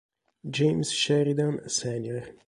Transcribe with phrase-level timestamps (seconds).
[0.49, 2.33] James Sheridan, Sr.